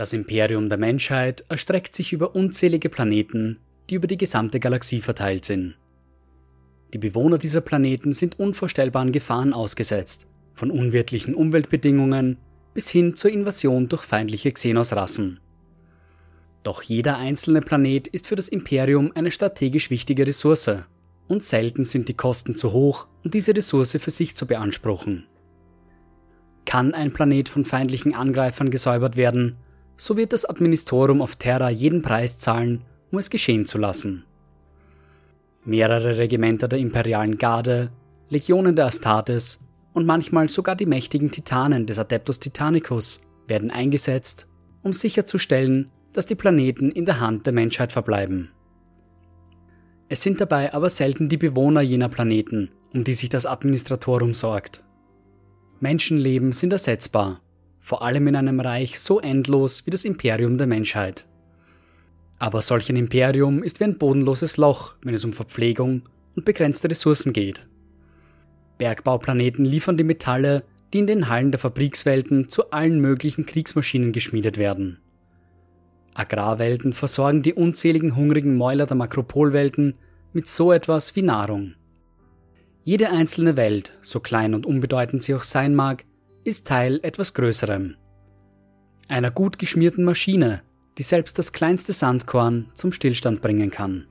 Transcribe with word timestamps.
Das 0.00 0.14
Imperium 0.14 0.70
der 0.70 0.78
Menschheit 0.78 1.44
erstreckt 1.50 1.94
sich 1.94 2.14
über 2.14 2.34
unzählige 2.34 2.88
Planeten, 2.88 3.58
die 3.90 3.96
über 3.96 4.06
die 4.06 4.16
gesamte 4.16 4.58
Galaxie 4.58 5.02
verteilt 5.02 5.44
sind. 5.44 5.76
Die 6.94 6.98
Bewohner 6.98 7.36
dieser 7.36 7.60
Planeten 7.60 8.14
sind 8.14 8.38
unvorstellbaren 8.38 9.12
Gefahren 9.12 9.52
ausgesetzt, 9.52 10.26
von 10.54 10.70
unwirtlichen 10.70 11.34
Umweltbedingungen 11.34 12.38
bis 12.72 12.88
hin 12.88 13.14
zur 13.14 13.30
Invasion 13.30 13.90
durch 13.90 14.04
feindliche 14.04 14.50
Xenos-Rassen. 14.52 15.38
Doch 16.62 16.80
jeder 16.80 17.18
einzelne 17.18 17.60
Planet 17.60 18.06
ist 18.08 18.26
für 18.26 18.36
das 18.36 18.48
Imperium 18.48 19.12
eine 19.14 19.30
strategisch 19.30 19.90
wichtige 19.90 20.26
Ressource, 20.26 20.70
und 21.28 21.44
selten 21.44 21.84
sind 21.84 22.08
die 22.08 22.14
Kosten 22.16 22.54
zu 22.54 22.72
hoch, 22.72 23.06
um 23.22 23.30
diese 23.30 23.54
Ressource 23.54 23.98
für 24.00 24.10
sich 24.10 24.34
zu 24.34 24.46
beanspruchen. 24.46 25.26
Kann 26.64 26.94
ein 26.94 27.12
Planet 27.12 27.50
von 27.50 27.66
feindlichen 27.66 28.14
Angreifern 28.14 28.70
gesäubert 28.70 29.18
werden, 29.18 29.58
so 30.00 30.16
wird 30.16 30.32
das 30.32 30.46
Administorum 30.46 31.20
auf 31.20 31.36
Terra 31.36 31.68
jeden 31.68 32.00
Preis 32.00 32.38
zahlen, 32.38 32.86
um 33.12 33.18
es 33.18 33.28
geschehen 33.28 33.66
zu 33.66 33.76
lassen. 33.76 34.24
Mehrere 35.66 36.16
Regimenter 36.16 36.68
der 36.68 36.78
imperialen 36.78 37.36
Garde, 37.36 37.90
Legionen 38.30 38.74
der 38.74 38.86
Astartes 38.86 39.60
und 39.92 40.06
manchmal 40.06 40.48
sogar 40.48 40.74
die 40.74 40.86
mächtigen 40.86 41.30
Titanen 41.30 41.84
des 41.84 41.98
Adeptus 41.98 42.40
Titanicus 42.40 43.20
werden 43.46 43.70
eingesetzt, 43.70 44.46
um 44.82 44.94
sicherzustellen, 44.94 45.90
dass 46.14 46.24
die 46.24 46.34
Planeten 46.34 46.90
in 46.90 47.04
der 47.04 47.20
Hand 47.20 47.44
der 47.44 47.52
Menschheit 47.52 47.92
verbleiben. 47.92 48.52
Es 50.08 50.22
sind 50.22 50.40
dabei 50.40 50.72
aber 50.72 50.88
selten 50.88 51.28
die 51.28 51.36
Bewohner 51.36 51.82
jener 51.82 52.08
Planeten, 52.08 52.70
um 52.94 53.04
die 53.04 53.12
sich 53.14 53.28
das 53.28 53.44
Administratorum 53.44 54.32
sorgt. 54.32 54.82
Menschenleben 55.78 56.52
sind 56.52 56.72
ersetzbar 56.72 57.42
vor 57.90 58.02
allem 58.02 58.28
in 58.28 58.36
einem 58.36 58.60
Reich 58.60 59.00
so 59.00 59.18
endlos 59.18 59.84
wie 59.84 59.90
das 59.90 60.04
Imperium 60.04 60.56
der 60.58 60.68
Menschheit. 60.68 61.26
Aber 62.38 62.62
solch 62.62 62.88
ein 62.88 62.94
Imperium 62.94 63.64
ist 63.64 63.80
wie 63.80 63.84
ein 63.84 63.98
bodenloses 63.98 64.58
Loch, 64.58 64.94
wenn 65.02 65.12
es 65.12 65.24
um 65.24 65.32
Verpflegung 65.32 66.02
und 66.36 66.44
begrenzte 66.44 66.88
Ressourcen 66.88 67.32
geht. 67.32 67.66
Bergbauplaneten 68.78 69.64
liefern 69.64 69.96
die 69.96 70.04
Metalle, 70.04 70.62
die 70.92 71.00
in 71.00 71.08
den 71.08 71.28
Hallen 71.28 71.50
der 71.50 71.58
Fabrikswelten 71.58 72.48
zu 72.48 72.70
allen 72.70 73.00
möglichen 73.00 73.44
Kriegsmaschinen 73.44 74.12
geschmiedet 74.12 74.56
werden. 74.56 75.00
Agrarwelten 76.14 76.92
versorgen 76.92 77.42
die 77.42 77.54
unzähligen 77.54 78.14
hungrigen 78.14 78.56
Mäuler 78.56 78.86
der 78.86 78.96
Makropolwelten 78.96 79.94
mit 80.32 80.46
so 80.46 80.70
etwas 80.70 81.16
wie 81.16 81.22
Nahrung. 81.22 81.74
Jede 82.84 83.10
einzelne 83.10 83.56
Welt, 83.56 83.98
so 84.00 84.20
klein 84.20 84.54
und 84.54 84.64
unbedeutend 84.64 85.24
sie 85.24 85.34
auch 85.34 85.42
sein 85.42 85.74
mag, 85.74 86.04
ist 86.44 86.66
Teil 86.66 87.00
etwas 87.02 87.34
Größerem. 87.34 87.96
Einer 89.08 89.30
gut 89.30 89.58
geschmierten 89.58 90.04
Maschine, 90.04 90.62
die 90.96 91.02
selbst 91.02 91.38
das 91.38 91.52
kleinste 91.52 91.92
Sandkorn 91.92 92.70
zum 92.74 92.92
Stillstand 92.92 93.42
bringen 93.42 93.70
kann. 93.70 94.06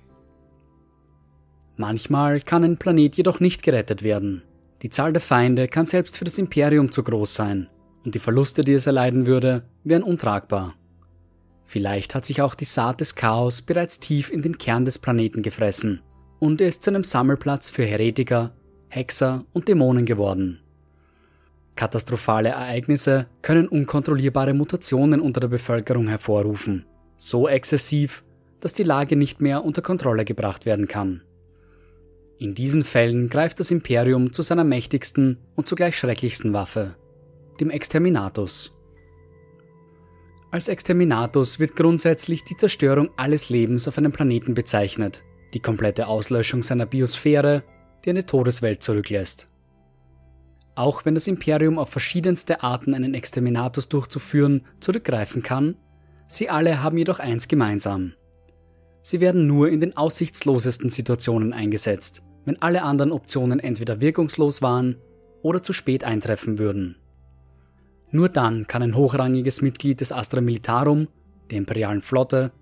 Manchmal 1.78 2.42
kann 2.42 2.64
ein 2.64 2.78
Planet 2.78 3.16
jedoch 3.16 3.40
nicht 3.40 3.64
gerettet 3.64 4.04
werden. 4.04 4.44
Die 4.82 4.90
Zahl 4.90 5.14
der 5.14 5.22
Feinde 5.22 5.68
kann 5.68 5.86
selbst 5.86 6.18
für 6.18 6.26
das 6.26 6.38
Imperium 6.38 6.92
zu 6.92 7.04
groß 7.04 7.34
sein 7.34 7.70
und 8.06 8.16
die 8.16 8.20
Verluste, 8.20 8.62
die 8.62 8.74
es 8.74 8.86
erleiden 8.86 9.26
würde, 9.26 9.64
wären 9.84 10.04
untragbar. 10.04 10.76
Vielleicht 11.66 12.16
hat 12.16 12.26
sich 12.26 12.42
auch 12.42 12.56
die 12.56 12.66
Saat 12.66 13.00
des 13.02 13.16
Chaos 13.16 13.62
bereits 13.62 14.00
tief 14.00 14.32
in 14.32 14.42
den 14.42 14.58
Kern 14.58 14.86
des 14.86 15.00
Planeten 15.00 15.42
gefressen 15.42 16.02
und 16.40 16.62
er 16.62 16.68
ist 16.68 16.84
zu 16.84 16.90
einem 16.90 17.04
Sammelplatz 17.04 17.70
für 17.70 17.86
Heretiker, 17.86 18.52
Hexer 18.88 19.46
und 19.52 19.68
Dämonen 19.68 20.06
geworden. 20.06 20.60
Katastrophale 21.80 22.50
Ereignisse 22.50 23.28
können 23.42 23.70
unkontrollierbare 23.70 24.54
Mutationen 24.54 25.22
unter 25.22 25.40
der 25.40 25.48
Bevölkerung 25.48 26.10
hervorrufen, 26.10 26.86
so 27.16 27.48
exzessiv, 27.48 28.26
dass 28.60 28.74
die 28.74 28.84
Lage 28.84 29.16
nicht 29.16 29.40
mehr 29.40 29.64
unter 29.64 29.82
Kontrolle 29.82 30.26
gebracht 30.26 30.66
werden 30.66 30.90
kann. 30.90 31.22
In 32.38 32.54
diesen 32.54 32.84
Fällen 32.84 33.30
greift 33.30 33.62
das 33.62 33.72
Imperium 33.72 34.34
zu 34.34 34.42
seiner 34.42 34.66
mächtigsten 34.66 35.38
und 35.56 35.68
zugleich 35.68 35.98
schrecklichsten 35.98 36.52
Waffe, 36.52 36.98
dem 37.62 37.70
Exterminatus. 37.70 38.74
Als 40.52 40.68
Exterminatus 40.68 41.62
wird 41.62 41.78
grundsätzlich 41.78 42.44
die 42.44 42.58
Zerstörung 42.58 43.10
alles 43.16 43.50
Lebens 43.50 43.88
auf 43.88 43.98
einem 43.98 44.12
Planeten 44.12 44.54
bezeichnet, 44.54 45.24
die 45.54 45.62
komplette 45.62 46.08
Auslöschung 46.08 46.62
seiner 46.62 46.86
Biosphäre, 46.86 47.64
die 48.04 48.10
eine 48.10 48.26
Todeswelt 48.26 48.84
zurücklässt. 48.84 49.48
Auch 50.80 51.04
wenn 51.04 51.14
das 51.14 51.28
Imperium 51.28 51.78
auf 51.78 51.90
verschiedenste 51.90 52.64
Arten 52.64 52.94
einen 52.94 53.14
Exterminatus 53.14 53.90
durchzuführen 53.90 54.62
zurückgreifen 54.80 55.44
kann, 55.44 55.76
sie 56.26 56.50
alle 56.50 56.82
haben 56.82 56.98
jedoch 56.98 57.20
eins 57.20 57.50
gemeinsam. 57.50 58.14
Sie 59.02 59.20
werden 59.20 59.46
nur 59.46 59.68
in 59.68 59.82
den 59.82 59.98
aussichtslosesten 59.98 60.90
Situationen 60.90 61.52
eingesetzt, 61.52 62.22
wenn 62.46 62.62
alle 62.62 62.84
anderen 62.84 63.12
Optionen 63.12 63.60
entweder 63.60 64.00
wirkungslos 64.00 64.62
waren 64.62 64.96
oder 65.42 65.62
zu 65.62 65.74
spät 65.74 66.06
eintreffen 66.06 66.60
würden. 66.60 66.96
Nur 68.12 68.30
dann 68.30 68.66
kann 68.66 68.82
ein 68.82 68.96
hochrangiges 68.96 69.62
Mitglied 69.62 70.00
des 70.00 70.14
Astra 70.14 70.40
Militarum, 70.40 71.10
der 71.52 71.58
imperialen 71.58 72.02
Flotte, 72.02 72.54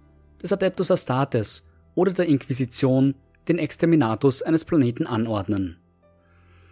des 0.42 0.52
Adeptus 0.52 0.90
Astartes 0.90 1.68
oder 1.94 2.14
der 2.14 2.26
Inquisition 2.26 3.14
den 3.48 3.60
Exterminatus 3.60 4.42
eines 4.42 4.66
Planeten 4.66 5.06
anordnen. 5.06 5.78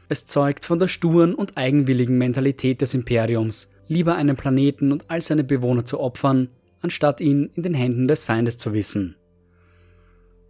Es 0.07 0.25
zeugt 0.25 0.66
von 0.66 0.79
der 0.79 0.88
sturen 0.88 1.33
und 1.33 1.57
eigenwilligen 1.57 2.17
Mentalität 2.17 2.81
des 2.81 2.93
Imperiums, 2.93 3.71
lieber 3.88 4.16
einen 4.16 4.35
Planeten 4.35 4.91
und 4.91 5.05
all 5.09 5.21
seine 5.21 5.43
Bewohner 5.43 5.85
zu 5.85 5.99
opfern, 5.99 6.49
anstatt 6.81 7.21
ihn 7.21 7.49
in 7.55 7.63
den 7.63 7.73
Händen 7.73 8.07
des 8.07 8.23
Feindes 8.23 8.57
zu 8.57 8.73
wissen. 8.73 9.16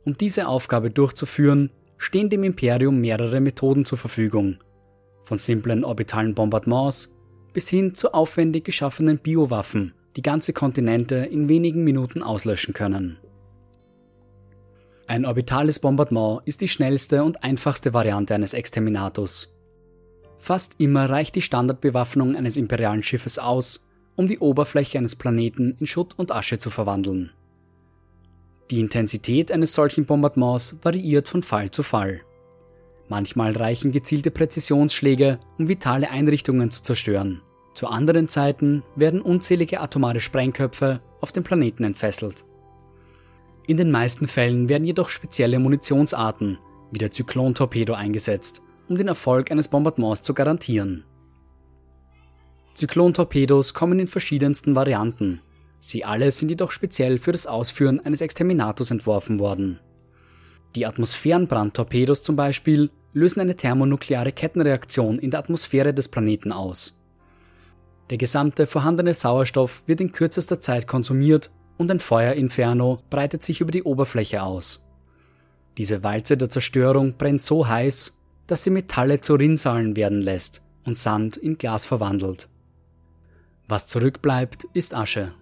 Um 0.03 0.17
diese 0.17 0.47
Aufgabe 0.47 0.91
durchzuführen, 0.91 1.71
stehen 1.97 2.29
dem 2.29 2.43
Imperium 2.43 2.99
mehrere 2.99 3.39
Methoden 3.39 3.85
zur 3.85 3.97
Verfügung, 3.97 4.57
von 5.23 5.38
simplen 5.38 5.83
orbitalen 5.83 6.35
Bombardements 6.35 7.16
bis 7.53 7.69
hin 7.69 7.95
zu 7.95 8.13
aufwendig 8.13 8.66
geschaffenen 8.66 9.17
Biowaffen, 9.17 9.93
die 10.17 10.22
ganze 10.22 10.51
Kontinente 10.51 11.16
in 11.16 11.47
wenigen 11.47 11.83
Minuten 11.83 12.22
auslöschen 12.22 12.73
können. 12.73 13.17
Ein 15.07 15.25
orbitales 15.25 15.77
Bombardement 15.79 16.41
ist 16.45 16.61
die 16.61 16.67
schnellste 16.67 17.23
und 17.23 17.43
einfachste 17.43 17.93
Variante 17.93 18.33
eines 18.33 18.55
Exterminatus. 18.55 19.53
Fast 20.39 20.75
immer 20.79 21.09
reicht 21.09 21.35
die 21.35 21.43
Standardbewaffnung 21.43 22.35
eines 22.35 22.57
imperialen 22.57 23.03
Schiffes 23.03 23.38
aus, 23.38 23.83
um 24.16 24.27
die 24.27 24.39
Oberfläche 24.39 24.97
eines 24.97 25.16
Planeten 25.16 25.75
in 25.79 25.85
Schutt 25.85 26.17
und 26.17 26.31
Asche 26.31 26.57
zu 26.57 26.71
verwandeln. 26.71 27.31
Die 28.71 28.79
Intensität 28.79 29.51
eines 29.51 29.75
solchen 29.75 30.05
Bombardements 30.05 30.77
variiert 30.81 31.29
von 31.29 31.43
Fall 31.43 31.69
zu 31.69 31.83
Fall. 31.83 32.22
Manchmal 33.07 33.55
reichen 33.55 33.91
gezielte 33.91 34.31
Präzisionsschläge, 34.31 35.39
um 35.59 35.67
vitale 35.67 36.09
Einrichtungen 36.09 36.72
zu 36.72 36.81
zerstören. 36.81 37.43
Zu 37.75 37.87
anderen 37.87 38.27
Zeiten 38.27 38.81
werden 38.95 39.22
unzählige 39.22 39.81
atomare 39.81 40.19
Sprengköpfe 40.19 41.01
auf 41.22 41.31
dem 41.31 41.43
Planeten 41.43 41.83
entfesselt. 41.83 42.45
In 43.67 43.77
den 43.77 43.89
meisten 43.89 44.27
Fällen 44.27 44.69
werden 44.69 44.83
jedoch 44.83 45.09
spezielle 45.09 45.57
Munitionsarten, 45.59 46.59
wie 46.91 46.99
der 46.99 47.11
Zyklon-Torpedo, 47.11 47.93
eingesetzt, 47.93 48.61
um 48.87 48.95
den 48.95 49.07
Erfolg 49.07 49.51
eines 49.51 49.67
Bombardements 49.67 50.21
zu 50.21 50.33
garantieren. 50.33 51.03
Zyklon-Torpedos 52.75 53.73
kommen 53.73 53.99
in 53.99 54.07
verschiedensten 54.07 54.75
Varianten. 54.75 55.41
Sie 55.79 56.05
alle 56.05 56.29
sind 56.31 56.49
jedoch 56.49 56.71
speziell 56.71 57.17
für 57.17 57.31
das 57.31 57.47
Ausführen 57.47 57.99
eines 57.99 58.21
Exterminatus 58.21 58.91
entworfen 58.91 59.39
worden. 59.39 59.79
Die 60.75 60.85
Atmosphärenbrandtorpedos 60.85 62.21
zum 62.21 62.35
Beispiel 62.35 62.91
lösen 63.13 63.39
eine 63.39 63.55
thermonukleare 63.55 64.31
Kettenreaktion 64.31 65.19
in 65.19 65.31
der 65.31 65.39
Atmosphäre 65.39 65.93
des 65.93 66.09
Planeten 66.09 66.51
aus. 66.51 66.97
Der 68.09 68.17
gesamte 68.17 68.67
vorhandene 68.67 69.13
Sauerstoff 69.13 69.83
wird 69.87 70.01
in 70.01 70.11
kürzester 70.11 70.59
Zeit 70.59 70.85
konsumiert 70.85 71.49
und 71.77 71.91
ein 71.91 71.99
Feuerinferno 71.99 72.99
breitet 73.09 73.43
sich 73.43 73.61
über 73.61 73.72
die 73.72 73.83
Oberfläche 73.83 74.43
aus. 74.43 74.81
Diese 75.77 76.03
Walze 76.03 76.37
der 76.37 76.49
Zerstörung 76.49 77.16
brennt 77.17 77.41
so 77.41 77.67
heiß, 77.67 78.17
dass 78.47 78.63
sie 78.63 78.69
Metalle 78.69 79.22
zu 79.22 79.35
Rinnsalen 79.35 79.95
werden 79.95 80.22
lässt 80.22 80.61
und 80.85 80.97
Sand 80.97 81.37
in 81.37 81.57
Glas 81.57 81.85
verwandelt. 81.85 82.47
Was 83.67 83.87
zurückbleibt, 83.87 84.66
ist 84.73 84.93
Asche. 84.93 85.33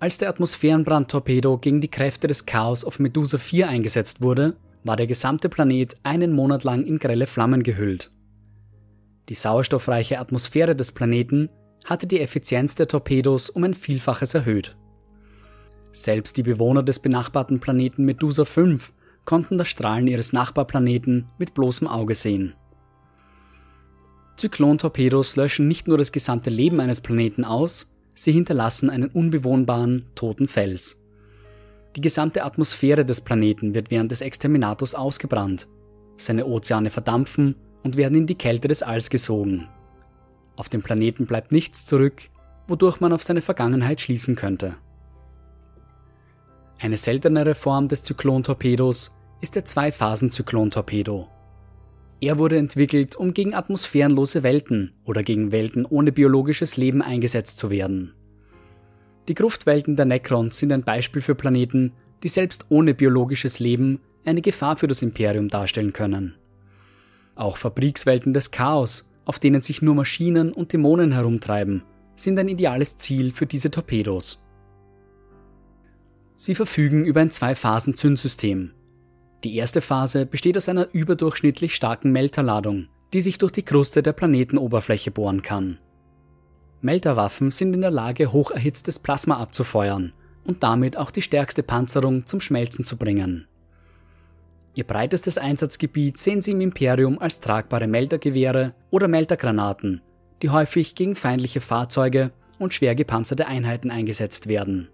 Als 0.00 0.18
der 0.18 0.28
Atmosphärenbrandtorpedo 0.28 1.58
gegen 1.58 1.80
die 1.80 1.90
Kräfte 1.90 2.26
des 2.26 2.44
Chaos 2.44 2.84
auf 2.84 2.98
Medusa 2.98 3.38
4 3.38 3.68
eingesetzt 3.68 4.20
wurde, 4.20 4.56
war 4.82 4.96
der 4.96 5.06
gesamte 5.06 5.48
Planet 5.48 5.96
einen 6.02 6.32
Monat 6.32 6.64
lang 6.64 6.84
in 6.84 6.98
grelle 6.98 7.28
Flammen 7.28 7.62
gehüllt. 7.62 8.10
Die 9.28 9.34
sauerstoffreiche 9.34 10.18
Atmosphäre 10.18 10.74
des 10.74 10.90
Planeten 10.90 11.48
hatte 11.84 12.08
die 12.08 12.20
Effizienz 12.20 12.74
der 12.74 12.88
Torpedos 12.88 13.48
um 13.48 13.62
ein 13.62 13.74
Vielfaches 13.74 14.34
erhöht. 14.34 14.76
Selbst 15.92 16.38
die 16.38 16.42
Bewohner 16.42 16.82
des 16.82 16.98
benachbarten 16.98 17.60
Planeten 17.60 18.04
Medusa 18.06 18.46
5 18.46 18.92
konnten 19.26 19.58
das 19.58 19.68
Strahlen 19.68 20.06
ihres 20.06 20.32
Nachbarplaneten 20.32 21.28
mit 21.38 21.52
bloßem 21.52 21.86
Auge 21.86 22.14
sehen. 22.14 22.54
Zyklon-Torpedos 24.36 25.36
löschen 25.36 25.68
nicht 25.68 25.86
nur 25.86 25.98
das 25.98 26.10
gesamte 26.10 26.48
Leben 26.48 26.80
eines 26.80 27.02
Planeten 27.02 27.44
aus, 27.44 27.92
sie 28.14 28.32
hinterlassen 28.32 28.88
einen 28.88 29.08
unbewohnbaren, 29.08 30.06
toten 30.14 30.48
Fels. 30.48 31.04
Die 31.94 32.00
gesamte 32.00 32.42
Atmosphäre 32.42 33.04
des 33.04 33.20
Planeten 33.20 33.74
wird 33.74 33.90
während 33.90 34.10
des 34.10 34.22
Exterminators 34.22 34.94
ausgebrannt. 34.94 35.68
Seine 36.16 36.46
Ozeane 36.46 36.88
verdampfen 36.88 37.54
und 37.82 37.96
werden 37.96 38.16
in 38.16 38.26
die 38.26 38.34
Kälte 38.34 38.66
des 38.66 38.82
Alls 38.82 39.10
gesogen. 39.10 39.68
Auf 40.56 40.70
dem 40.70 40.82
Planeten 40.82 41.26
bleibt 41.26 41.52
nichts 41.52 41.84
zurück, 41.84 42.30
wodurch 42.66 43.00
man 43.00 43.12
auf 43.12 43.22
seine 43.22 43.42
Vergangenheit 43.42 44.00
schließen 44.00 44.36
könnte. 44.36 44.76
Eine 46.82 46.96
seltenere 46.96 47.54
Form 47.54 47.86
des 47.86 48.02
Zyklontorpedos 48.02 49.16
ist 49.40 49.54
der 49.54 49.64
Zwei-Phasen-Zyklon-Torpedo. 49.64 51.28
Er 52.20 52.38
wurde 52.38 52.58
entwickelt, 52.58 53.14
um 53.14 53.34
gegen 53.34 53.54
atmosphärenlose 53.54 54.42
Welten 54.42 54.92
oder 55.04 55.22
gegen 55.22 55.52
Welten 55.52 55.86
ohne 55.86 56.10
biologisches 56.10 56.76
Leben 56.76 57.00
eingesetzt 57.00 57.60
zu 57.60 57.70
werden. 57.70 58.14
Die 59.28 59.34
Gruftwelten 59.34 59.94
der 59.94 60.06
Necrons 60.06 60.58
sind 60.58 60.72
ein 60.72 60.82
Beispiel 60.82 61.22
für 61.22 61.36
Planeten, 61.36 61.92
die 62.24 62.28
selbst 62.28 62.66
ohne 62.68 62.94
biologisches 62.94 63.60
Leben 63.60 64.00
eine 64.24 64.40
Gefahr 64.40 64.76
für 64.76 64.88
das 64.88 65.02
Imperium 65.02 65.50
darstellen 65.50 65.92
können. 65.92 66.34
Auch 67.36 67.58
Fabrikswelten 67.58 68.34
des 68.34 68.50
Chaos, 68.50 69.08
auf 69.24 69.38
denen 69.38 69.62
sich 69.62 69.82
nur 69.82 69.94
Maschinen 69.94 70.52
und 70.52 70.72
Dämonen 70.72 71.12
herumtreiben, 71.12 71.84
sind 72.16 72.40
ein 72.40 72.48
ideales 72.48 72.96
Ziel 72.96 73.30
für 73.30 73.46
diese 73.46 73.70
Torpedos. 73.70 74.42
Sie 76.44 76.56
verfügen 76.56 77.04
über 77.04 77.20
ein 77.20 77.30
Zwei-Phasen-Zündsystem. 77.30 78.72
Die 79.44 79.54
erste 79.54 79.80
Phase 79.80 80.26
besteht 80.26 80.56
aus 80.56 80.68
einer 80.68 80.88
überdurchschnittlich 80.92 81.72
starken 81.72 82.10
Melterladung, 82.10 82.88
die 83.12 83.20
sich 83.20 83.38
durch 83.38 83.52
die 83.52 83.62
Kruste 83.62 84.02
der 84.02 84.12
Planetenoberfläche 84.12 85.12
bohren 85.12 85.42
kann. 85.42 85.78
Melterwaffen 86.80 87.52
sind 87.52 87.74
in 87.74 87.82
der 87.82 87.92
Lage, 87.92 88.32
hocherhitztes 88.32 88.98
Plasma 88.98 89.36
abzufeuern 89.36 90.14
und 90.42 90.64
damit 90.64 90.96
auch 90.96 91.12
die 91.12 91.22
stärkste 91.22 91.62
Panzerung 91.62 92.26
zum 92.26 92.40
Schmelzen 92.40 92.84
zu 92.84 92.96
bringen. 92.96 93.46
Ihr 94.74 94.84
breitestes 94.84 95.38
Einsatzgebiet 95.38 96.18
sehen 96.18 96.42
sie 96.42 96.50
im 96.50 96.60
Imperium 96.60 97.20
als 97.20 97.38
tragbare 97.38 97.86
Meltergewehre 97.86 98.74
oder 98.90 99.06
Meltergranaten, 99.06 100.02
die 100.42 100.50
häufig 100.50 100.96
gegen 100.96 101.14
feindliche 101.14 101.60
Fahrzeuge 101.60 102.32
und 102.58 102.74
schwer 102.74 102.96
gepanzerte 102.96 103.46
Einheiten 103.46 103.92
eingesetzt 103.92 104.48
werden. 104.48 104.88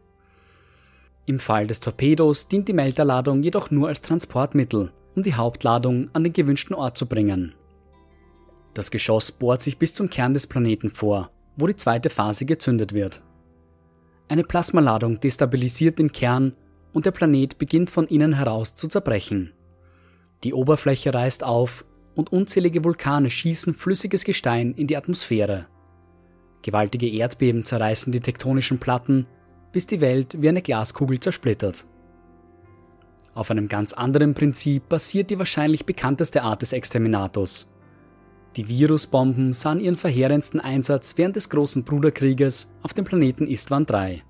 Im 1.28 1.38
Fall 1.38 1.66
des 1.66 1.80
Torpedos 1.80 2.48
dient 2.48 2.69
die 2.69 2.72
Melterladung 2.72 3.42
jedoch 3.42 3.70
nur 3.70 3.88
als 3.88 4.00
Transportmittel, 4.00 4.92
um 5.14 5.22
die 5.22 5.34
Hauptladung 5.34 6.08
an 6.14 6.25
den 6.25 6.32
gewünschten 6.32 6.75
Ort 6.75 6.96
zu 6.96 7.04
bringen. 7.04 7.54
Das 8.72 8.90
Geschoss 8.90 9.30
bohrt 9.30 9.60
sich 9.60 9.76
bis 9.76 9.92
zum 9.92 10.08
Kern 10.08 10.32
des 10.32 10.46
Planeten 10.46 10.90
vor, 10.90 11.30
wo 11.58 11.66
die 11.66 11.76
zweite 11.76 12.08
Phase 12.08 12.46
gezündet 12.46 12.94
wird. 12.94 13.22
Eine 14.28 14.42
Plasmaladung 14.42 15.20
destabilisiert 15.20 15.98
den 15.98 16.12
Kern 16.12 16.56
und 16.94 17.04
der 17.04 17.10
Planet 17.10 17.58
beginnt 17.58 17.90
von 17.90 18.06
innen 18.06 18.32
heraus 18.32 18.75
zu 18.75 18.88
zerbrechen. 18.88 19.52
Die 20.44 20.54
Oberfläche 20.54 21.12
reißt 21.12 21.44
auf 21.44 21.84
und 22.14 22.32
unzählige 22.32 22.84
Vulkane 22.84 23.28
schießen 23.28 23.75
flüssiges 23.75 24.25
Gestein 24.25 24.72
in 24.72 24.86
die 24.86 24.96
Atmosphäre. 24.96 25.66
Gewaltige 26.62 27.10
Erdbeben 27.10 27.66
zerreißen 27.66 28.14
die 28.14 28.20
tektonischen 28.20 28.78
Platten, 28.78 29.26
bis 29.72 29.86
die 29.86 30.00
Welt 30.00 30.36
wie 30.40 30.48
eine 30.48 30.62
Glaskugel 30.62 31.20
zersplittert. 31.20 31.84
Auf 33.34 33.50
einem 33.50 33.68
ganz 33.68 33.92
anderen 33.92 34.34
Prinzip 34.34 34.88
basiert 34.88 35.30
die 35.30 35.38
wahrscheinlich 35.38 35.86
bekannteste 35.86 36.42
Art 36.42 36.62
des 36.62 36.72
Exterminators. 36.72 37.70
Die 38.56 38.68
Virusbomben 38.68 39.52
sahen 39.52 39.78
ihren 39.78 39.94
verheerendsten 39.94 40.58
Einsatz 40.58 41.16
während 41.16 41.36
des 41.36 41.48
großen 41.48 41.84
Bruderkrieges 41.84 42.68
auf 42.82 42.94
dem 42.94 43.04
Planeten 43.04 43.46
Istvan 43.46 43.86
III. 43.88 44.22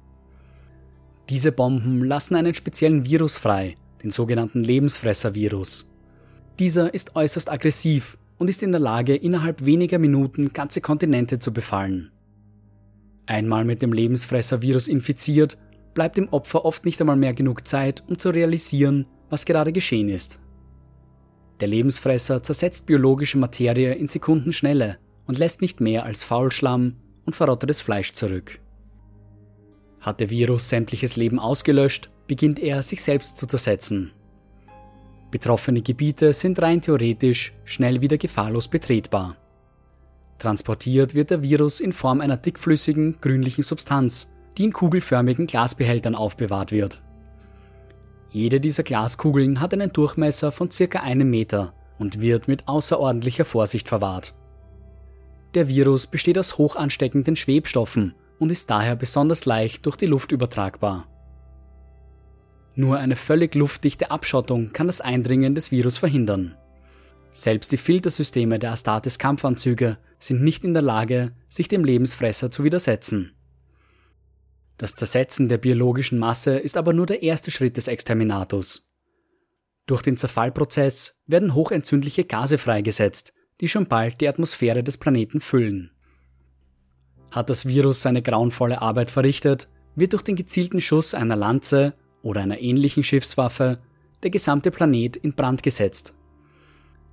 Diese 1.30 1.52
Bomben 1.52 2.04
lassen 2.04 2.34
einen 2.34 2.54
speziellen 2.54 3.06
Virus 3.06 3.38
frei, 3.38 3.76
den 4.02 4.10
sogenannten 4.10 4.62
Lebensfresser-Virus. 4.64 5.88
Dieser 6.58 6.92
ist 6.92 7.16
äußerst 7.16 7.50
aggressiv 7.50 8.18
und 8.36 8.50
ist 8.50 8.62
in 8.62 8.72
der 8.72 8.80
Lage, 8.80 9.14
innerhalb 9.14 9.64
weniger 9.64 9.98
Minuten 9.98 10.52
ganze 10.52 10.80
Kontinente 10.80 11.38
zu 11.38 11.52
befallen. 11.52 12.10
Einmal 13.28 13.64
mit 13.64 13.82
dem 13.82 13.92
Lebensfresser-Virus 13.92 14.88
infiziert, 14.88 15.58
bleibt 15.94 16.16
dem 16.16 16.28
Opfer 16.30 16.64
oft 16.64 16.84
nicht 16.84 17.00
einmal 17.00 17.16
mehr 17.16 17.34
genug 17.34 17.68
Zeit, 17.68 18.02
um 18.08 18.18
zu 18.18 18.30
realisieren, 18.30 19.06
was 19.30 19.44
gerade 19.44 19.72
geschehen 19.72 20.08
ist. 20.08 20.40
Der 21.60 21.68
Lebensfresser 21.68 22.42
zersetzt 22.42 22.86
biologische 22.86 23.38
Materie 23.38 23.94
in 23.94 24.08
Sekundenschnelle 24.08 24.98
und 25.26 25.38
lässt 25.38 25.60
nicht 25.60 25.80
mehr 25.80 26.04
als 26.04 26.24
Faulschlamm 26.24 26.96
und 27.26 27.36
verrottetes 27.36 27.80
Fleisch 27.80 28.14
zurück. 28.14 28.58
Hat 30.00 30.20
der 30.20 30.30
Virus 30.30 30.68
sämtliches 30.68 31.16
Leben 31.16 31.38
ausgelöscht, 31.38 32.10
beginnt 32.26 32.58
er 32.58 32.82
sich 32.82 33.02
selbst 33.02 33.36
zu 33.36 33.46
zersetzen 33.46 34.12
Betroffene 35.30 35.82
Gebiete 35.82 36.32
sind 36.32 36.60
rein 36.62 36.80
theoretisch 36.80 37.52
schnell 37.64 38.00
wieder 38.00 38.16
gefahrlos 38.16 38.66
betretbar. 38.66 39.36
Transportiert 40.38 41.14
wird 41.14 41.30
der 41.30 41.42
Virus 41.42 41.80
in 41.80 41.92
Form 41.92 42.20
einer 42.20 42.36
dickflüssigen, 42.36 43.20
grünlichen 43.20 43.64
Substanz, 43.64 44.32
die 44.56 44.64
in 44.64 44.72
kugelförmigen 44.72 45.46
Glasbehältern 45.46 46.14
aufbewahrt 46.14 46.72
wird. 46.72 47.02
Jede 48.30 48.60
dieser 48.60 48.82
Glaskugeln 48.82 49.60
hat 49.60 49.72
einen 49.72 49.92
Durchmesser 49.92 50.52
von 50.52 50.70
circa 50.70 51.00
einem 51.00 51.30
Meter 51.30 51.72
und 51.98 52.20
wird 52.20 52.46
mit 52.46 52.68
außerordentlicher 52.68 53.44
Vorsicht 53.44 53.88
verwahrt. 53.88 54.34
Der 55.54 55.66
Virus 55.66 56.06
besteht 56.06 56.38
aus 56.38 56.58
hoch 56.58 56.76
ansteckenden 56.76 57.34
Schwebstoffen 57.34 58.14
und 58.38 58.52
ist 58.52 58.70
daher 58.70 58.96
besonders 58.96 59.46
leicht 59.46 59.86
durch 59.86 59.96
die 59.96 60.06
Luft 60.06 60.30
übertragbar. 60.30 61.06
Nur 62.74 62.98
eine 62.98 63.16
völlig 63.16 63.54
luftdichte 63.54 64.10
Abschottung 64.10 64.72
kann 64.72 64.86
das 64.86 65.00
Eindringen 65.00 65.54
des 65.54 65.72
Virus 65.72 65.96
verhindern. 65.96 66.54
Selbst 67.30 67.72
die 67.72 67.76
Filtersysteme 67.76 68.58
der 68.58 68.72
Astartes-Kampfanzüge 68.72 69.98
sind 70.18 70.42
nicht 70.42 70.64
in 70.64 70.74
der 70.74 70.82
Lage, 70.82 71.32
sich 71.48 71.68
dem 71.68 71.84
Lebensfresser 71.84 72.50
zu 72.50 72.64
widersetzen. 72.64 73.32
Das 74.76 74.94
Zersetzen 74.94 75.48
der 75.48 75.58
biologischen 75.58 76.18
Masse 76.18 76.58
ist 76.58 76.76
aber 76.76 76.92
nur 76.92 77.06
der 77.06 77.22
erste 77.22 77.50
Schritt 77.50 77.76
des 77.76 77.88
Exterminatus. 77.88 78.88
Durch 79.86 80.02
den 80.02 80.16
Zerfallprozess 80.16 81.20
werden 81.26 81.54
hochentzündliche 81.54 82.24
Gase 82.24 82.58
freigesetzt, 82.58 83.32
die 83.60 83.68
schon 83.68 83.86
bald 83.86 84.20
die 84.20 84.28
Atmosphäre 84.28 84.84
des 84.84 84.96
Planeten 84.96 85.40
füllen. 85.40 85.90
Hat 87.30 87.50
das 87.50 87.66
Virus 87.66 88.02
seine 88.02 88.22
grauenvolle 88.22 88.80
Arbeit 88.80 89.10
verrichtet, 89.10 89.68
wird 89.96 90.12
durch 90.12 90.22
den 90.22 90.36
gezielten 90.36 90.80
Schuss 90.80 91.14
einer 91.14 91.36
Lanze 91.36 91.94
oder 92.22 92.40
einer 92.40 92.60
ähnlichen 92.60 93.02
Schiffswaffe 93.02 93.78
der 94.22 94.30
gesamte 94.30 94.70
Planet 94.70 95.16
in 95.16 95.32
Brand 95.32 95.62
gesetzt. 95.62 96.14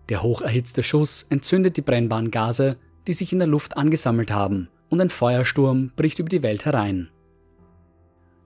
Der 0.10 0.22
hocherhitzte 0.22 0.84
Schuss 0.84 1.26
entzündet 1.30 1.78
die 1.78 1.82
brennbaren 1.82 2.32
Gase, 2.32 2.78
die 3.08 3.14
sich 3.14 3.34
in 3.34 3.40
der 3.40 3.48
Luft 3.48 3.78
angesammelt 3.78 4.32
haben, 4.32 4.70
und 4.90 5.02
ein 5.02 5.10
Feuersturm 5.10 5.92
bricht 5.96 6.20
über 6.20 6.30
die 6.30 6.44
Welt 6.44 6.66
herein. 6.66 7.10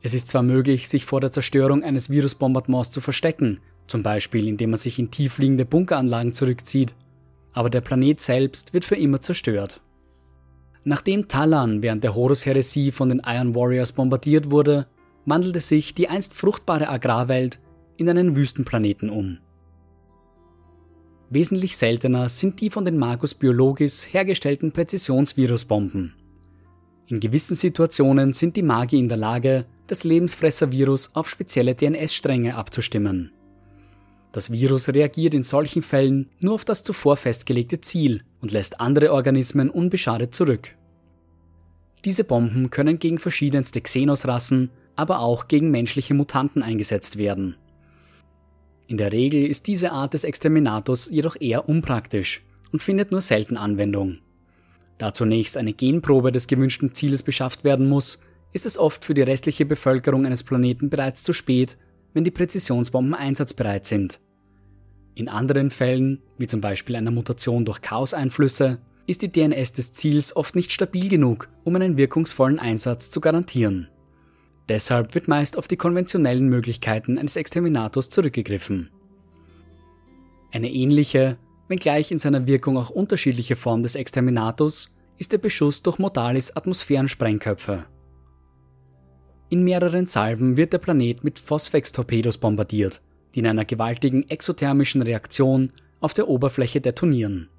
Es 0.01 0.13
ist 0.13 0.29
zwar 0.29 0.43
möglich, 0.43 0.87
sich 0.87 1.05
vor 1.05 1.19
der 1.19 1.31
Zerstörung 1.31 1.83
eines 1.83 2.09
Virusbombardements 2.09 2.91
zu 2.91 3.01
verstecken, 3.01 3.59
zum 3.87 4.03
Beispiel 4.03 4.47
indem 4.47 4.69
man 4.69 4.79
sich 4.79 4.97
in 4.99 5.11
tiefliegende 5.11 5.65
Bunkeranlagen 5.65 6.33
zurückzieht, 6.33 6.95
aber 7.51 7.69
der 7.69 7.81
Planet 7.81 8.19
selbst 8.19 8.73
wird 8.73 8.85
für 8.85 8.95
immer 8.95 9.19
zerstört. 9.19 9.81
Nachdem 10.85 11.27
Talan 11.27 11.81
während 11.81 12.03
der 12.05 12.15
Horus-Heresie 12.15 12.91
von 12.91 13.09
den 13.09 13.21
Iron 13.25 13.53
Warriors 13.53 13.91
bombardiert 13.91 14.49
wurde, 14.49 14.87
wandelte 15.25 15.59
sich 15.59 15.93
die 15.93 16.07
einst 16.07 16.33
fruchtbare 16.33 16.87
Agrarwelt 16.87 17.59
in 17.97 18.09
einen 18.09 18.35
Wüstenplaneten 18.37 19.09
um. 19.09 19.39
Wesentlich 21.31 21.77
seltener 21.77 22.27
sind 22.27 22.59
die 22.59 22.71
von 22.71 22.85
den 22.85 22.97
Magus 22.97 23.35
Biologis 23.35 24.11
hergestellten 24.11 24.71
Präzisionsvirusbomben. 24.71 26.15
In 27.07 27.19
gewissen 27.19 27.55
Situationen 27.55 28.33
sind 28.33 28.55
die 28.55 28.63
Magi 28.63 28.99
in 28.99 29.09
der 29.09 29.17
Lage, 29.17 29.65
das 29.87 30.03
Lebensfresservirus 30.03 31.11
auf 31.13 31.29
spezielle 31.29 31.75
DNS-Stränge 31.75 32.55
abzustimmen. 32.55 33.31
Das 34.31 34.51
Virus 34.51 34.89
reagiert 34.89 35.33
in 35.33 35.43
solchen 35.43 35.81
Fällen 35.81 36.29
nur 36.39 36.55
auf 36.55 36.65
das 36.65 36.83
zuvor 36.83 37.15
festgelegte 37.15 37.81
Ziel 37.81 38.23
und 38.41 38.51
lässt 38.51 38.79
andere 38.79 39.11
Organismen 39.11 39.69
unbeschadet 39.69 40.33
zurück. 40.33 40.75
Diese 42.05 42.23
Bomben 42.23 42.69
können 42.69 42.97
gegen 42.97 43.19
verschiedenste 43.19 43.81
Xenos-Rassen 43.81 44.69
aber 44.95 45.19
auch 45.19 45.47
gegen 45.47 45.71
menschliche 45.71 46.13
Mutanten 46.13 46.61
eingesetzt 46.61 47.17
werden. 47.17 47.55
In 48.89 48.97
der 48.97 49.11
Regel 49.11 49.45
ist 49.45 49.67
diese 49.67 49.91
Art 49.91 50.15
des 50.15 50.23
Exterminators 50.23 51.11
jedoch 51.11 51.39
eher 51.39 51.69
unpraktisch 51.69 52.43
und 52.71 52.81
findet 52.81 53.11
nur 53.11 53.21
selten 53.21 53.55
Anwendung. 53.55 54.17
Da 54.97 55.13
zunächst 55.13 55.57
eine 55.57 55.73
Genprobe 55.73 56.31
des 56.31 56.47
gewünschten 56.47 56.95
Zieles 56.95 57.21
beschafft 57.21 57.63
werden 57.63 57.87
muss, 57.87 58.17
ist 58.51 58.65
es 58.65 58.79
oft 58.79 59.05
für 59.05 59.13
die 59.13 59.21
restliche 59.21 59.63
Bevölkerung 59.67 60.25
eines 60.25 60.43
Planeten 60.43 60.89
bereits 60.89 61.23
zu 61.23 61.33
spät, 61.33 61.77
wenn 62.15 62.23
die 62.23 62.31
Präzisionsbomben 62.31 63.13
einsatzbereit 63.13 63.85
sind. 63.85 64.19
In 65.13 65.29
anderen 65.29 65.69
Fällen, 65.69 66.23
wie 66.39 66.47
zum 66.47 66.59
Beispiel 66.59 66.95
einer 66.95 67.11
Mutation 67.11 67.65
durch 67.65 67.81
Chaoseinflüsse, 67.81 68.79
ist 69.05 69.21
die 69.21 69.31
DNS 69.31 69.71
des 69.71 69.93
Ziels 69.93 70.35
oft 70.35 70.55
nicht 70.55 70.71
stabil 70.71 71.09
genug, 71.09 71.47
um 71.63 71.75
einen 71.75 71.95
wirkungsvollen 71.95 72.57
Einsatz 72.57 73.11
zu 73.11 73.21
garantieren. 73.21 73.87
Deshalb 74.69 75.15
wird 75.15 75.27
meist 75.27 75.57
auf 75.57 75.67
die 75.67 75.77
konventionellen 75.77 76.47
Möglichkeiten 76.47 77.17
eines 77.17 77.35
Exterminators 77.35 78.11
zurückgegriffen. 78.11 78.91
Eine 80.51 80.71
ähnliche, 80.71 81.37
wenngleich 81.67 82.11
in 82.11 82.19
seiner 82.19 82.45
Wirkung 82.45 82.77
auch 82.77 82.91
unterschiedliche 82.91 83.55
Form 83.55 83.81
des 83.81 83.95
Exterminators 83.95 84.95
ist 85.17 85.31
der 85.31 85.39
Beschuss 85.39 85.81
durch 85.81 85.97
Modalis 85.97 86.55
Atmosphärensprengköpfe. 86.55 87.85
In 89.49 89.63
mehreren 89.63 90.05
Salven 90.05 90.55
wird 90.55 90.73
der 90.73 90.77
Planet 90.77 91.23
mit 91.23 91.39
Phosphex-Torpedos 91.39 92.37
bombardiert, 92.37 93.01
die 93.33 93.39
in 93.39 93.47
einer 93.47 93.65
gewaltigen 93.65 94.29
exothermischen 94.29 95.01
Reaktion 95.01 95.73
auf 95.99 96.13
der 96.13 96.27
Oberfläche 96.27 96.79
detonieren. 96.79 97.49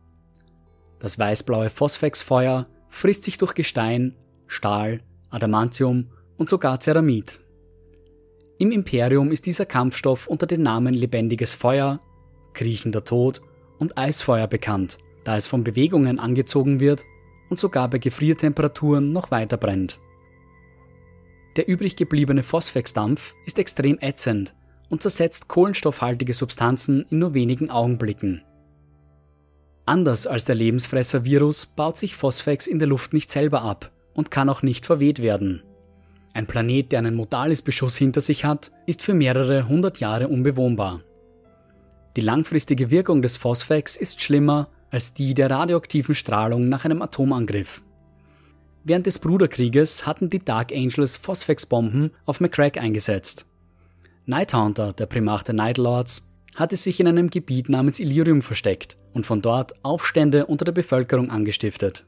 Das 1.01 1.19
weißblaue 1.19 1.71
Phosphex-Feuer 1.71 2.69
frisst 2.89 3.25
sich 3.25 3.37
durch 3.39 3.55
Gestein, 3.55 4.15
Stahl, 4.47 5.01
Adamantium 5.31 6.07
und 6.41 6.49
sogar 6.49 6.81
Ceramid. 6.81 7.39
Im 8.59 8.73
Imperium 8.73 9.31
ist 9.31 9.45
dieser 9.45 9.67
Kampfstoff 9.67 10.27
unter 10.27 10.47
den 10.47 10.63
Namen 10.63 10.95
lebendiges 10.95 11.53
Feuer, 11.53 12.01
kriechender 12.55 13.05
Tod 13.05 13.43
und 13.79 13.99
Eisfeuer 13.99 14.47
bekannt, 14.47 14.97
da 15.23 15.37
es 15.37 15.47
von 15.47 15.65
Bewegungen 15.65 16.19
angezogen 16.19 16.81
wird 16.81 17.05
und 17.51 17.59
sogar 17.59 17.91
bei 17.91 17.99
Gefriertemperaturen 17.99 19.13
noch 19.13 19.31
weiter 19.31 19.59
brennt. 19.59 20.01
Der 21.57 21.69
übrig 21.69 21.95
gebliebene 21.95 22.43
Phosphex-Dampf 22.43 23.35
ist 23.45 23.59
extrem 23.59 23.99
ätzend 24.01 24.55
und 24.89 25.03
zersetzt 25.03 25.47
kohlenstoffhaltige 25.47 26.33
Substanzen 26.33 27.05
in 27.11 27.19
nur 27.19 27.35
wenigen 27.35 27.69
Augenblicken. 27.69 28.41
Anders 29.85 30.27
als 30.27 30.47
der 30.47 30.55
Lebensfresser-Virus 30.55 31.67
baut 31.67 31.99
sich 31.99 32.17
Phosphex 32.17 32.67
in 32.67 32.79
der 32.79 32.89
Luft 32.89 33.13
nicht 33.13 33.31
selber 33.31 33.61
ab 33.61 33.93
und 34.15 34.31
kann 34.31 34.49
auch 34.49 34.63
nicht 34.63 34.87
verweht 34.87 35.21
werden. 35.21 35.65
Ein 36.33 36.47
Planet, 36.47 36.93
der 36.93 37.01
einen 37.01 37.17
Modalis-Beschuss 37.17 37.97
hinter 37.97 38.21
sich 38.21 38.45
hat, 38.45 38.71
ist 38.87 39.03
für 39.03 39.15
mehrere 39.15 39.69
hundert 39.69 40.01
Jahre 40.01 40.29
unbewohnbar. 40.29 41.01
Die 42.17 42.21
langfristige 42.21 42.91
Wirkung 42.91 43.23
des 43.23 43.37
Phosphex 43.37 43.97
ist 43.97 44.21
schlimmer 44.21 44.69
als 44.91 45.15
die 45.15 45.35
der 45.35 45.51
radioaktiven 45.51 46.15
Strahlung 46.15 46.69
nach 46.69 46.85
einem 46.85 47.03
Atomangriff. 47.03 47.83
Während 48.83 49.07
des 49.07 49.19
Bruderkrieges 49.19 50.07
hatten 50.07 50.31
die 50.31 50.39
Dark 50.39 50.73
Angels 50.73 51.17
Phosphex-Bomben 51.17 52.13
auf 52.25 52.41
McCrack 52.41 52.79
eingesetzt. 52.79 53.47
Nighthunter, 54.27 54.93
der 54.93 55.07
Primarch 55.07 55.45
der 55.45 55.55
Nightlords, 55.55 56.29
hatte 56.57 56.77
sich 56.77 56.99
in 56.99 57.07
einem 57.07 57.31
Gebiet 57.31 57.69
namens 57.69 58.01
Illyrium 58.01 58.43
versteckt 58.43 58.97
und 59.13 59.27
von 59.27 59.43
dort 59.43 59.73
Aufstände 59.85 60.47
unter 60.47 60.65
der 60.65 60.73
Bevölkerung 60.73 61.31
angestiftet. 61.31 62.07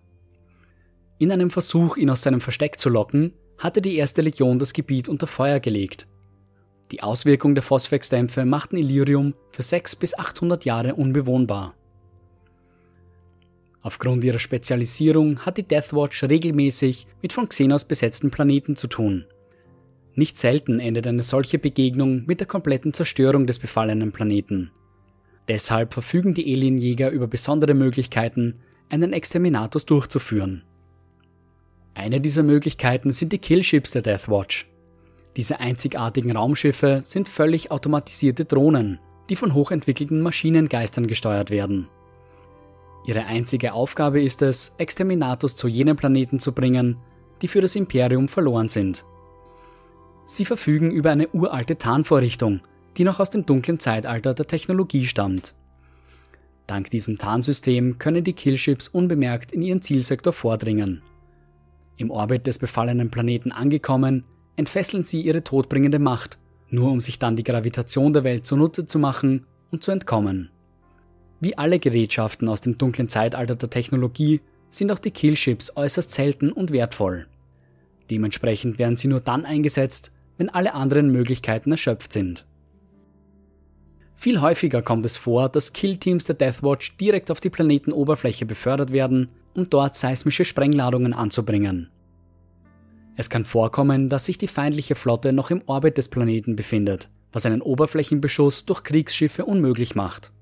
In 1.19 1.31
einem 1.31 1.51
Versuch, 1.51 1.97
ihn 1.97 2.11
aus 2.11 2.23
seinem 2.23 2.41
Versteck 2.41 2.81
zu 2.81 2.89
locken, 2.89 3.33
hatte 3.63 3.81
die 3.81 3.97
erste 3.97 4.23
Legion 4.23 4.59
das 4.59 4.73
Gebiet 4.73 5.09
unter 5.09 5.29
Feuer 5.29 5.61
gelegt. 5.61 6.09
Die 6.91 7.03
Auswirkung 7.03 7.55
der 7.55 7.63
Phosphex-Dämpfe 7.63 8.45
machten 8.45 8.77
Illyrium 8.77 9.35
für 9.53 9.63
600 9.63 10.01
bis 10.01 10.19
800 10.19 10.65
Jahre 10.65 10.95
unbewohnbar. 10.97 11.75
Aufgrund 13.81 14.25
ihrer 14.25 14.41
Spezialisierung 14.41 15.41
hat 15.41 15.59
die 15.59 15.63
Deathwatch 15.63 16.25
regelmäßig 16.25 17.07
mit 17.23 17.33
von 17.33 17.49
Xenos 17.49 17.85
besetzten 17.85 18.31
Planeten 18.31 18.75
zu 18.75 18.89
tun. 18.89 19.27
Nicht 20.15 20.39
selten 20.39 20.81
endet 20.81 21.07
eine 21.07 21.23
solche 21.23 21.59
Begegnung 21.59 22.25
mit 22.27 22.41
der 22.41 22.47
kompletten 22.49 22.93
Zerstörung 22.93 23.47
des 23.47 23.59
befallenen 23.59 24.13
Planeten. 24.13 24.73
Deshalb 25.49 25.95
verfügen 25.95 26.35
die 26.35 26.53
Alienjäger 26.53 27.11
über 27.11 27.29
besondere 27.29 27.75
Möglichkeiten, 27.75 28.55
einen 28.89 29.13
Exterminatus 29.13 29.87
durchzuführen. 29.87 30.65
Eine 31.95 32.21
dieser 32.21 32.43
Möglichkeiten 32.43 33.13
sind 33.13 33.33
die 33.33 33.39
Killships 33.39 33.91
der 33.91 34.03
Deathwatch. 34.03 34.69
Diese 35.37 35.61
einzigartigen 35.61 36.37
Raumschiffe 36.37 37.03
sind 37.05 37.29
völlig 37.29 37.71
automatisierte 37.71 38.45
Drohnen, 38.45 38.99
die 39.29 39.37
von 39.37 39.55
hochentwickelten 39.55 40.21
Maschinengeistern 40.21 41.07
gesteuert 41.07 41.51
werden. 41.51 41.89
Ihre 43.07 43.27
einzige 43.27 43.73
Aufgabe 43.73 44.23
ist 44.23 44.43
es, 44.43 44.75
Exterminatus 44.79 45.57
zu 45.57 45.69
jenen 45.69 45.97
Planeten 45.97 46.39
zu 46.39 46.53
bringen, 46.53 46.97
die 47.41 47.49
für 47.49 47.61
das 47.61 47.75
Imperium 47.77 48.29
verloren 48.29 48.69
sind. 48.69 49.05
Sie 50.25 50.45
verfügen 50.45 50.91
über 50.91 51.11
eine 51.11 51.29
uralte 51.29 51.77
Tarnvorrichtung, 51.77 52.61
die 52.97 53.05
noch 53.05 53.21
aus 53.21 53.31
dem 53.31 53.45
dunklen 53.45 53.81
Zeitalter 53.81 54.35
der 54.35 54.47
Technologie 54.47 55.07
stammt. 55.07 55.55
Dank 56.67 56.91
diesem 56.91 57.19
Tarnsystem 57.19 57.99
können 57.99 58.23
die 58.23 58.35
Killships 58.35 58.87
unbemerkt 58.87 59.53
in 59.53 59.63
ihren 59.63 59.83
Zielsektor 59.83 60.33
vordringen. 60.33 61.03
Im 61.97 62.11
Orbit 62.11 62.47
des 62.47 62.59
befallenen 62.59 63.11
Planeten 63.11 63.53
angekommen, 63.53 64.25
entfesseln 64.57 65.05
sie 65.05 65.23
ihre 65.23 65.45
todbringende 65.45 65.99
Macht, 65.99 66.39
nur 66.69 66.91
um 66.91 67.01
sich 67.01 67.19
dann 67.19 67.37
die 67.37 67.45
Gravitation 67.45 68.13
der 68.13 68.25
Welt 68.25 68.47
zunutze 68.47 68.87
zu 68.87 68.99
machen 68.99 69.47
und 69.71 69.83
zu 69.83 69.91
entkommen. 69.91 70.51
Wie 71.41 71.59
alle 71.59 71.79
Gerätschaften 71.79 72.49
aus 72.49 72.61
dem 72.61 72.79
dunklen 72.79 73.09
Zeitalter 73.09 73.57
der 73.57 73.71
Technologie 73.71 74.41
sind 74.71 74.91
auch 74.91 74.99
die 74.99 75.11
Killships 75.11 75.77
äußerst 75.77 76.11
selten 76.11 76.53
und 76.53 76.73
wertvoll. 76.73 77.27
Dementsprechend 78.11 78.79
werden 78.79 78.97
sie 78.97 79.09
nur 79.09 79.21
dann 79.21 79.45
eingesetzt, 79.45 80.13
wenn 80.39 80.49
alle 80.49 80.75
anderen 80.75 81.11
Möglichkeiten 81.11 81.73
erschöpft 81.73 82.13
sind. 82.13 82.47
Viel 84.15 84.41
häufiger 84.41 84.83
kommt 84.83 85.05
es 85.05 85.17
vor, 85.17 85.49
dass 85.49 85.73
Killteams 85.73 86.27
der 86.27 86.37
Deathwatch 86.37 86.97
direkt 86.97 87.31
auf 87.31 87.41
die 87.41 87.51
Planetenoberfläche 87.51 88.47
befördert 88.47 88.93
werden, 88.93 89.29
um 89.55 89.69
dort 89.69 89.95
seismische 89.95 90.45
Sprengladungen 90.45 91.13
anzubringen. 91.13 91.91
Es 93.17 93.29
kann 93.29 93.45
vorkommen, 93.45 94.09
dass 94.09 94.25
sich 94.25 94.39
die 94.39 94.47
feindliche 94.47 94.95
Flotte 94.95 95.33
noch 95.33 95.51
im 95.51 95.63
Orbit 95.67 95.99
des 95.99 96.09
Planeten 96.09 96.57
befindet, 96.57 97.11
was 97.33 97.45
einen 97.45 97.63
Oberflächenbeschuss 97.63 98.65
durch 98.65 98.83
Kriegsschiffe 98.83 99.45
unmöglich 99.45 99.95
macht. 99.95 100.33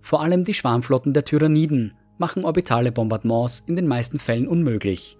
Vor 0.00 0.22
allem 0.22 0.44
die 0.44 0.54
Schwarmflotten 0.54 1.12
der 1.12 1.24
Tyranniden 1.24 1.92
machen 2.18 2.44
orbitale 2.44 2.92
Bombardements 2.92 3.62
in 3.66 3.76
den 3.76 3.86
meisten 3.86 4.18
Fällen 4.18 4.48
unmöglich. 4.48 5.18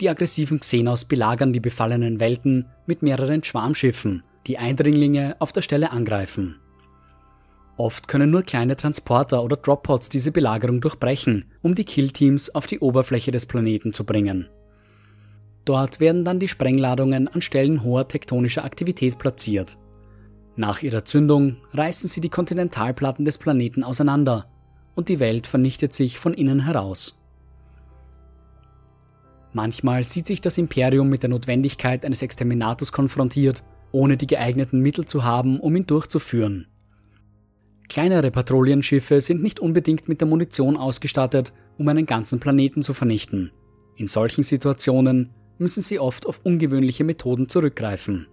Die 0.00 0.08
aggressiven 0.08 0.60
Xenos 0.60 1.04
belagern 1.04 1.52
die 1.52 1.60
befallenen 1.60 2.20
Welten 2.20 2.66
mit 2.86 3.02
mehreren 3.02 3.42
Schwarmschiffen 3.44 4.22
die 4.46 4.58
Eindringlinge 4.58 5.36
auf 5.38 5.52
der 5.52 5.62
Stelle 5.62 5.92
angreifen. 5.92 6.56
Oft 7.76 8.06
können 8.06 8.30
nur 8.30 8.42
kleine 8.42 8.76
Transporter 8.76 9.42
oder 9.42 9.56
Droppods 9.56 10.08
diese 10.08 10.30
Belagerung 10.30 10.80
durchbrechen, 10.80 11.46
um 11.62 11.74
die 11.74 11.84
Killteams 11.84 12.54
auf 12.54 12.66
die 12.66 12.80
Oberfläche 12.80 13.30
des 13.30 13.46
Planeten 13.46 13.92
zu 13.92 14.04
bringen. 14.04 14.48
Dort 15.64 16.00
werden 16.00 16.24
dann 16.24 16.40
die 16.40 16.48
Sprengladungen 16.48 17.28
an 17.28 17.40
Stellen 17.40 17.82
hoher 17.82 18.08
tektonischer 18.08 18.64
Aktivität 18.64 19.18
platziert. 19.18 19.78
Nach 20.56 20.82
ihrer 20.82 21.04
Zündung 21.04 21.56
reißen 21.72 22.08
sie 22.08 22.20
die 22.20 22.28
Kontinentalplatten 22.28 23.24
des 23.24 23.38
Planeten 23.38 23.84
auseinander 23.84 24.46
und 24.94 25.08
die 25.08 25.20
Welt 25.20 25.46
vernichtet 25.46 25.94
sich 25.94 26.18
von 26.18 26.34
innen 26.34 26.64
heraus. 26.66 27.18
Manchmal 29.54 30.04
sieht 30.04 30.26
sich 30.26 30.40
das 30.40 30.58
Imperium 30.58 31.08
mit 31.08 31.22
der 31.22 31.30
Notwendigkeit 31.30 32.04
eines 32.04 32.22
Exterminators 32.22 32.92
konfrontiert 32.92 33.62
ohne 33.92 34.16
die 34.16 34.26
geeigneten 34.26 34.80
Mittel 34.80 35.04
zu 35.04 35.22
haben, 35.22 35.60
um 35.60 35.76
ihn 35.76 35.86
durchzuführen. 35.86 36.66
Kleinere 37.92 38.30
Patrouillenschiffe 38.30 39.20
sind 39.20 39.42
nicht 39.42 39.60
unbedingt 39.60 40.08
mit 40.08 40.22
der 40.22 40.26
Munition 40.26 40.78
ausgestattet, 40.78 41.52
um 41.76 41.86
einen 41.88 42.06
ganzen 42.06 42.40
Planeten 42.40 42.80
zu 42.80 42.94
vernichten. 42.94 43.52
In 43.96 44.06
solchen 44.06 44.42
Situationen 44.42 45.28
müssen 45.58 45.82
sie 45.82 45.98
oft 45.98 46.26
auf 46.26 46.40
ungewöhnliche 46.42 47.04
Methoden 47.04 47.50
zurückgreifen. 47.50 48.28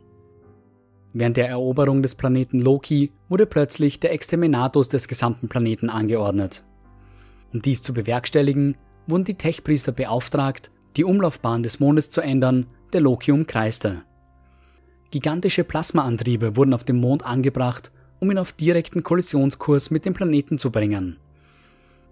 Während 1.12 1.36
der 1.36 1.50
Eroberung 1.50 2.02
des 2.02 2.16
Planeten 2.16 2.62
Loki 2.62 3.12
wurde 3.28 3.46
plötzlich 3.46 4.00
der 4.00 4.14
Exterminatus 4.14 4.88
des 4.88 5.10
gesamten 5.10 5.50
Planeten 5.50 5.90
angeordnet. 5.90 6.64
Um 7.52 7.62
dies 7.62 7.84
zu 7.84 7.94
bewerkstelligen, 7.94 8.78
wurden 9.08 9.26
die 9.26 9.34
Techpriester 9.34 9.92
beauftragt, 9.92 10.72
die 10.96 11.04
Umlaufbahn 11.04 11.64
des 11.64 11.82
Mondes 11.82 12.12
zu 12.12 12.22
ändern, 12.22 12.68
der 12.94 13.02
Loki 13.02 13.34
umkreiste. 13.34 14.04
Gigantische 15.12 15.66
Plasmaantriebe 15.66 16.56
wurden 16.56 16.74
auf 16.74 16.86
dem 16.86 17.02
Mond 17.02 17.26
angebracht, 17.26 17.92
um 18.20 18.32
ihn 18.32 18.38
auf 18.38 18.54
direkten 18.54 19.04
Kollisionskurs 19.04 19.92
mit 19.92 20.06
dem 20.06 20.14
Planeten 20.14 20.58
zu 20.58 20.72
bringen. 20.72 21.18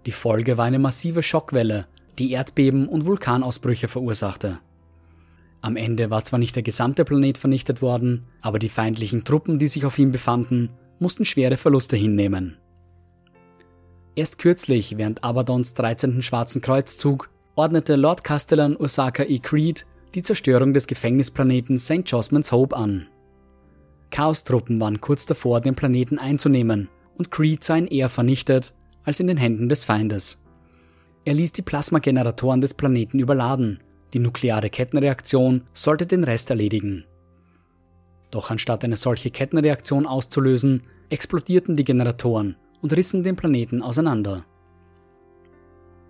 Die 0.06 0.12
Folge 0.12 0.56
war 0.56 0.64
eine 0.64 0.78
massive 0.78 1.22
Schockwelle, 1.22 1.86
die 2.18 2.32
Erdbeben 2.32 2.88
und 2.88 3.04
Vulkanausbrüche 3.06 3.88
verursachte. 3.88 4.58
Am 5.60 5.76
Ende 5.76 6.10
war 6.10 6.24
zwar 6.24 6.38
nicht 6.38 6.56
der 6.56 6.62
gesamte 6.62 7.04
Planet 7.04 7.36
vernichtet 7.36 7.82
worden, 7.82 8.24
aber 8.40 8.58
die 8.58 8.68
feindlichen 8.68 9.24
Truppen, 9.24 9.58
die 9.58 9.66
sich 9.66 9.84
auf 9.84 9.98
ihm 9.98 10.12
befanden, 10.12 10.70
mussten 10.98 11.24
schwere 11.24 11.56
Verluste 11.56 11.96
hinnehmen. 11.96 12.56
Erst 14.14 14.38
kürzlich, 14.38 14.96
während 14.96 15.22
Abadons 15.22 15.74
13. 15.74 16.22
Schwarzen 16.22 16.60
Kreuzzug, 16.60 17.30
ordnete 17.54 17.96
Lord 17.96 18.24
Castellan 18.24 18.76
Osaka 18.76 19.24
E. 19.24 19.38
Creed 19.38 19.86
die 20.14 20.22
Zerstörung 20.22 20.72
des 20.72 20.86
Gefängnisplaneten 20.86 21.78
St. 21.78 22.02
Josmans 22.06 22.50
Hope 22.50 22.76
an. 22.76 23.08
Chaostruppen 24.10 24.80
waren 24.80 25.00
kurz 25.00 25.26
davor, 25.26 25.60
den 25.60 25.74
Planeten 25.74 26.18
einzunehmen, 26.18 26.88
und 27.16 27.30
Creed 27.30 27.64
sah 27.64 27.76
ihn 27.76 27.86
eher 27.86 28.08
vernichtet 28.08 28.74
als 29.04 29.20
in 29.20 29.26
den 29.26 29.36
Händen 29.36 29.68
des 29.68 29.84
Feindes. 29.84 30.42
Er 31.24 31.34
ließ 31.34 31.52
die 31.52 31.62
Plasmageneratoren 31.62 32.60
des 32.60 32.74
Planeten 32.74 33.18
überladen. 33.18 33.78
Die 34.14 34.18
nukleare 34.18 34.70
Kettenreaktion 34.70 35.62
sollte 35.72 36.06
den 36.06 36.24
Rest 36.24 36.50
erledigen. 36.50 37.04
Doch 38.30 38.50
anstatt 38.50 38.84
eine 38.84 38.96
solche 38.96 39.30
Kettenreaktion 39.30 40.06
auszulösen, 40.06 40.82
explodierten 41.10 41.76
die 41.76 41.84
Generatoren 41.84 42.56
und 42.80 42.94
rissen 42.94 43.22
den 43.22 43.36
Planeten 43.36 43.82
auseinander. 43.82 44.44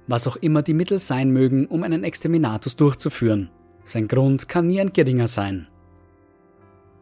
Was 0.06 0.26
auch 0.26 0.36
immer 0.36 0.62
die 0.62 0.74
Mittel 0.74 0.98
sein 0.98 1.30
mögen, 1.30 1.66
um 1.66 1.82
einen 1.82 2.04
Exterminatus 2.04 2.76
durchzuführen, 2.76 3.50
sein 3.84 4.08
Grund 4.08 4.48
kann 4.48 4.66
nie 4.66 4.80
ein 4.80 4.92
geringer 4.92 5.28
sein. 5.28 5.68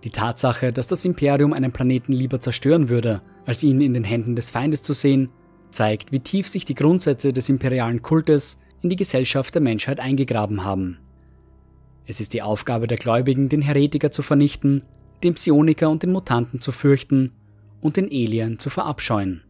Die 0.04 0.10
Tatsache, 0.10 0.72
dass 0.72 0.86
das 0.86 1.04
Imperium 1.04 1.52
einen 1.52 1.72
Planeten 1.72 2.12
lieber 2.12 2.40
zerstören 2.40 2.88
würde, 2.88 3.22
als 3.44 3.62
ihn 3.62 3.80
in 3.80 3.94
den 3.94 4.04
Händen 4.04 4.36
des 4.36 4.50
Feindes 4.50 4.82
zu 4.82 4.92
sehen, 4.92 5.30
zeigt, 5.70 6.12
wie 6.12 6.20
tief 6.20 6.48
sich 6.48 6.64
die 6.64 6.74
Grundsätze 6.74 7.32
des 7.32 7.48
imperialen 7.48 8.02
Kultes 8.02 8.60
in 8.82 8.90
die 8.90 8.96
Gesellschaft 8.96 9.54
der 9.54 9.62
Menschheit 9.62 10.00
eingegraben 10.00 10.64
haben. 10.64 10.98
Es 12.06 12.20
ist 12.20 12.34
die 12.34 12.42
Aufgabe 12.42 12.86
der 12.86 12.98
Gläubigen, 12.98 13.48
den 13.48 13.62
Heretiker 13.62 14.10
zu 14.10 14.22
vernichten, 14.22 14.82
den 15.22 15.34
Psioniker 15.34 15.90
und 15.90 16.02
den 16.02 16.12
Mutanten 16.12 16.60
zu 16.60 16.70
fürchten 16.72 17.32
und 17.80 17.96
den 17.96 18.06
Alien 18.06 18.58
zu 18.58 18.70
verabscheuen. 18.70 19.42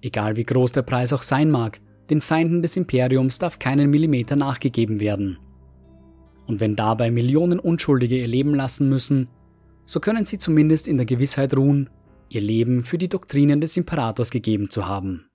Egal 0.00 0.36
wie 0.36 0.44
groß 0.44 0.72
der 0.72 0.82
Preis 0.82 1.12
auch 1.12 1.22
sein 1.22 1.50
mag, 1.50 1.80
den 2.10 2.20
Feinden 2.20 2.62
des 2.62 2.76
Imperiums 2.76 3.38
darf 3.38 3.58
keinen 3.58 3.90
Millimeter 3.90 4.36
nachgegeben 4.36 5.00
werden. 5.00 5.38
Und 6.46 6.60
wenn 6.60 6.76
dabei 6.76 7.10
Millionen 7.10 7.58
Unschuldige 7.58 8.18
ihr 8.18 8.28
Leben 8.28 8.54
lassen 8.54 8.88
müssen, 8.88 9.28
so 9.88 10.00
können 10.00 10.26
sie 10.26 10.36
zumindest 10.36 10.86
in 10.86 10.98
der 10.98 11.06
Gewissheit 11.06 11.56
ruhen, 11.56 11.88
ihr 12.28 12.42
Leben 12.42 12.84
für 12.84 12.98
die 12.98 13.08
Doktrinen 13.08 13.62
des 13.62 13.74
Imperators 13.78 14.30
gegeben 14.30 14.68
zu 14.68 14.86
haben. 14.86 15.27